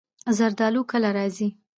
[0.37, 1.47] زردالو کله راځي؟